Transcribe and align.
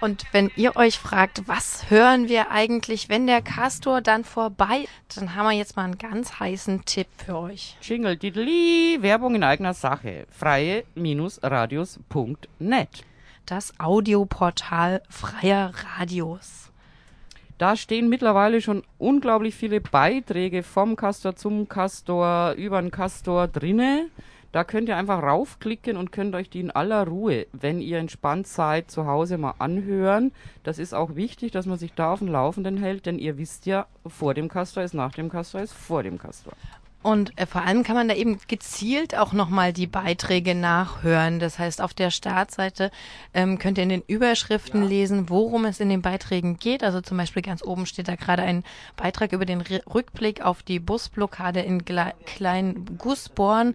Und 0.00 0.24
wenn 0.32 0.50
ihr 0.56 0.74
euch 0.76 0.98
fragt, 0.98 1.46
was 1.46 1.90
hören 1.90 2.28
wir 2.28 2.50
eigentlich, 2.50 3.10
wenn 3.10 3.26
der 3.26 3.42
Castor 3.42 4.00
dann 4.00 4.24
vorbei, 4.24 4.86
dann 5.14 5.34
haben 5.34 5.44
wir 5.46 5.52
jetzt 5.52 5.76
mal 5.76 5.84
einen 5.84 5.98
ganz 5.98 6.40
heißen 6.40 6.86
Tipp 6.86 7.08
für 7.18 7.36
euch. 7.36 7.76
Jingle 7.82 8.16
Diddly, 8.16 8.96
Werbung 9.02 9.34
in 9.34 9.44
eigener 9.44 9.74
Sache. 9.74 10.26
Freie-radios.net. 10.30 13.04
Das 13.44 13.78
Audioportal 13.78 15.02
freier 15.10 15.74
Radios. 15.98 16.70
Da 17.58 17.76
stehen 17.76 18.08
mittlerweile 18.08 18.62
schon 18.62 18.82
unglaublich 18.96 19.54
viele 19.54 19.82
Beiträge 19.82 20.62
vom 20.62 20.96
Castor 20.96 21.36
zum 21.36 21.68
Castor 21.68 22.52
über 22.52 22.80
den 22.80 22.90
Castor 22.90 23.48
drinne. 23.48 24.08
Da 24.52 24.64
könnt 24.64 24.88
ihr 24.88 24.96
einfach 24.96 25.22
raufklicken 25.22 25.96
und 25.96 26.10
könnt 26.10 26.34
euch 26.34 26.50
die 26.50 26.60
in 26.60 26.72
aller 26.72 27.06
Ruhe, 27.06 27.46
wenn 27.52 27.80
ihr 27.80 27.98
entspannt 27.98 28.48
seid, 28.48 28.90
zu 28.90 29.06
Hause 29.06 29.38
mal 29.38 29.54
anhören. 29.58 30.32
Das 30.64 30.78
ist 30.80 30.92
auch 30.92 31.14
wichtig, 31.14 31.52
dass 31.52 31.66
man 31.66 31.78
sich 31.78 31.92
da 31.94 32.12
auf 32.12 32.18
dem 32.18 32.28
Laufenden 32.28 32.76
hält, 32.76 33.06
denn 33.06 33.18
ihr 33.18 33.38
wisst 33.38 33.66
ja, 33.66 33.86
vor 34.06 34.34
dem 34.34 34.48
Castor 34.48 34.82
ist 34.82 34.94
nach 34.94 35.12
dem 35.12 35.28
Castor 35.28 35.60
ist 35.60 35.72
vor 35.72 36.02
dem 36.02 36.18
Castor. 36.18 36.54
Und 37.02 37.38
äh, 37.38 37.46
vor 37.46 37.62
allem 37.62 37.82
kann 37.82 37.96
man 37.96 38.08
da 38.08 38.14
eben 38.14 38.38
gezielt 38.46 39.16
auch 39.16 39.32
nochmal 39.32 39.72
die 39.72 39.86
Beiträge 39.86 40.54
nachhören. 40.54 41.38
Das 41.38 41.58
heißt, 41.58 41.80
auf 41.80 41.94
der 41.94 42.10
Startseite 42.10 42.90
ähm, 43.32 43.58
könnt 43.58 43.78
ihr 43.78 43.84
in 43.84 43.88
den 43.88 44.02
Überschriften 44.06 44.82
ja. 44.82 44.88
lesen, 44.88 45.30
worum 45.30 45.64
es 45.64 45.80
in 45.80 45.88
den 45.88 46.02
Beiträgen 46.02 46.58
geht. 46.58 46.84
Also 46.84 47.00
zum 47.00 47.16
Beispiel 47.16 47.42
ganz 47.42 47.62
oben 47.62 47.86
steht 47.86 48.08
da 48.08 48.16
gerade 48.16 48.42
ein 48.42 48.64
Beitrag 48.96 49.32
über 49.32 49.46
den 49.46 49.60
R 49.62 49.80
Rückblick 49.92 50.42
auf 50.42 50.62
die 50.62 50.78
Busblockade 50.78 51.60
in 51.60 51.86
Gle 51.86 52.12
Klein 52.26 52.84
Gussborn. 52.98 53.74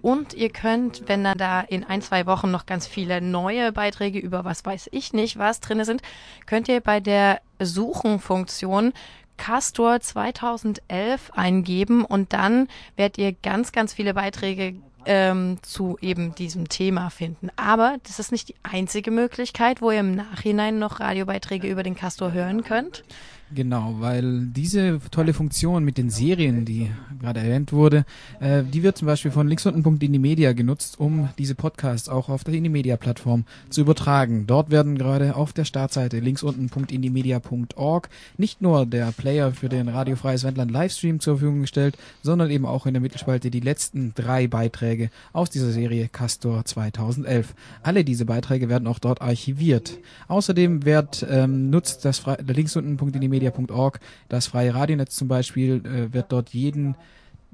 Und 0.00 0.34
ihr 0.34 0.50
könnt, 0.50 1.08
wenn 1.08 1.22
dann 1.22 1.38
da 1.38 1.60
in 1.60 1.84
ein, 1.84 2.02
zwei 2.02 2.26
Wochen 2.26 2.50
noch 2.50 2.66
ganz 2.66 2.88
viele 2.88 3.20
neue 3.20 3.70
Beiträge 3.70 4.18
über 4.18 4.44
was 4.44 4.64
weiß 4.64 4.88
ich 4.92 5.12
nicht, 5.12 5.38
was 5.38 5.60
drinne 5.60 5.84
sind, 5.84 6.02
könnt 6.46 6.68
ihr 6.68 6.80
bei 6.80 6.98
der 6.98 7.40
Suchenfunktion 7.60 8.92
Castor 9.42 9.98
2011 9.98 11.32
eingeben 11.34 12.04
und 12.04 12.32
dann 12.32 12.68
werdet 12.94 13.18
ihr 13.18 13.32
ganz, 13.32 13.72
ganz 13.72 13.92
viele 13.92 14.14
Beiträge 14.14 14.76
ähm, 15.04 15.58
zu 15.62 15.98
eben 16.00 16.32
diesem 16.36 16.68
Thema 16.68 17.10
finden. 17.10 17.50
Aber 17.56 17.96
das 18.04 18.20
ist 18.20 18.30
nicht 18.30 18.50
die 18.50 18.54
einzige 18.62 19.10
Möglichkeit, 19.10 19.82
wo 19.82 19.90
ihr 19.90 19.98
im 19.98 20.14
Nachhinein 20.14 20.78
noch 20.78 21.00
Radiobeiträge 21.00 21.66
über 21.66 21.82
den 21.82 21.96
Castor 21.96 22.30
hören 22.30 22.62
könnt. 22.62 23.02
Genau, 23.54 23.96
weil 23.98 24.46
diese 24.46 24.98
tolle 25.10 25.34
Funktion 25.34 25.84
mit 25.84 25.98
den 25.98 26.08
Serien, 26.08 26.64
die 26.64 26.90
gerade 27.20 27.40
erwähnt 27.40 27.72
wurde, 27.72 28.04
äh, 28.40 28.62
die 28.62 28.82
wird 28.82 28.96
zum 28.96 29.06
Beispiel 29.06 29.30
von 29.30 29.46
linksunten.indimedia 29.46 30.52
genutzt, 30.52 30.98
um 30.98 31.28
diese 31.38 31.54
Podcasts 31.54 32.08
auch 32.08 32.30
auf 32.30 32.44
der 32.44 32.54
Indimedia-Plattform 32.54 33.44
zu 33.68 33.82
übertragen. 33.82 34.46
Dort 34.46 34.70
werden 34.70 34.96
gerade 34.96 35.36
auf 35.36 35.52
der 35.52 35.64
Startseite 35.64 36.20
linksunten.indimedia.org 36.20 38.08
nicht 38.38 38.62
nur 38.62 38.86
der 38.86 39.12
Player 39.12 39.52
für 39.52 39.68
den 39.68 39.88
Radiofreies 39.88 40.44
Wendland 40.44 40.70
Livestream 40.70 41.20
zur 41.20 41.36
Verfügung 41.38 41.60
gestellt, 41.62 41.98
sondern 42.22 42.50
eben 42.50 42.64
auch 42.64 42.86
in 42.86 42.94
der 42.94 43.02
Mittelspalte 43.02 43.50
die 43.50 43.60
letzten 43.60 44.14
drei 44.14 44.46
Beiträge 44.46 45.10
aus 45.32 45.50
dieser 45.50 45.72
Serie 45.72 46.08
Castor 46.08 46.64
2011. 46.64 47.54
Alle 47.82 48.04
diese 48.04 48.24
Beiträge 48.24 48.68
werden 48.68 48.88
auch 48.88 48.98
dort 48.98 49.20
archiviert. 49.20 49.98
Außerdem 50.28 50.84
wird 50.86 51.26
ähm, 51.28 51.70
nutzt 51.70 52.04
das 52.04 52.22
linksunten.indimedia 52.46 53.41
media.org. 53.42 54.00
Das 54.28 54.46
freie 54.46 54.74
Radionetz 54.74 55.16
zum 55.16 55.28
Beispiel 55.28 55.82
äh, 55.84 56.12
wird 56.12 56.32
dort 56.32 56.50
jeden 56.50 56.96